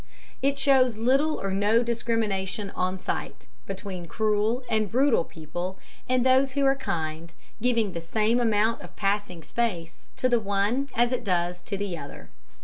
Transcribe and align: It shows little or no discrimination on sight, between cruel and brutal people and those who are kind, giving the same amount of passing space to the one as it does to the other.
It 0.41 0.57
shows 0.57 0.97
little 0.97 1.39
or 1.39 1.51
no 1.51 1.83
discrimination 1.83 2.71
on 2.71 2.97
sight, 2.97 3.45
between 3.67 4.07
cruel 4.07 4.63
and 4.67 4.91
brutal 4.91 5.23
people 5.23 5.77
and 6.09 6.25
those 6.25 6.53
who 6.53 6.65
are 6.65 6.73
kind, 6.75 7.31
giving 7.61 7.91
the 7.91 8.01
same 8.01 8.39
amount 8.39 8.81
of 8.81 8.95
passing 8.95 9.43
space 9.43 10.07
to 10.15 10.27
the 10.27 10.39
one 10.39 10.89
as 10.95 11.11
it 11.11 11.23
does 11.23 11.61
to 11.61 11.77
the 11.77 11.99
other. 11.99 12.31